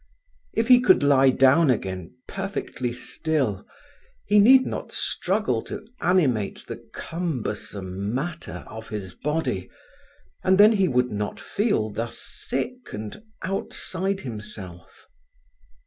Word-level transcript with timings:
If 0.53 0.67
he 0.67 0.81
could 0.81 1.03
lie 1.03 1.29
down 1.29 1.69
again 1.69 2.15
perfectly 2.27 2.91
still 2.91 3.67
he 4.25 4.39
need 4.39 4.65
not 4.65 4.91
struggle 4.91 5.61
to 5.65 5.85
animate 5.99 6.65
the 6.65 6.77
cumbersome 6.91 8.11
matter 8.11 8.63
of 8.65 8.89
his 8.89 9.13
body, 9.13 9.69
and 10.43 10.57
then 10.57 10.71
he 10.71 10.87
would 10.87 11.11
not 11.11 11.39
feel 11.39 11.91
thus 11.91 12.17
sick 12.19 12.91
and 12.93 13.21
outside 13.43 14.21
himself. 14.21 15.05